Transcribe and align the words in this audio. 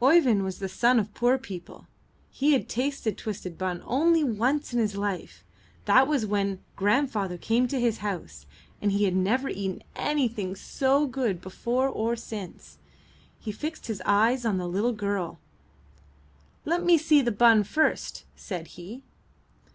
Oeyvind 0.00 0.44
was 0.44 0.60
the 0.60 0.68
son 0.70 0.98
of 0.98 1.12
poor 1.12 1.36
people; 1.36 1.86
he 2.30 2.54
had 2.54 2.70
tasted 2.70 3.18
twisted 3.18 3.58
bun 3.58 3.82
only 3.84 4.24
once 4.24 4.72
in 4.72 4.78
his 4.78 4.96
life; 4.96 5.44
that 5.84 6.08
was 6.08 6.24
when 6.24 6.60
grandfather 6.74 7.36
came 7.36 7.68
to 7.68 7.78
his 7.78 7.98
house, 7.98 8.46
and 8.80 8.92
he 8.92 9.04
had 9.04 9.14
never 9.14 9.46
eaten 9.50 9.82
anything 9.94 10.56
so 10.56 11.06
good 11.06 11.38
before 11.42 11.86
or 11.86 12.16
since. 12.16 12.78
He 13.38 13.52
fixed 13.52 13.86
his 13.88 14.00
eyes 14.06 14.46
on 14.46 14.56
the 14.56 14.92
girl. 14.92 15.38
''Let 16.64 16.82
me 16.82 16.96
see 16.96 17.20
the 17.20 17.30
bun 17.30 17.62
first,'' 17.62 18.24
said 18.34 18.68
he. 18.80 19.02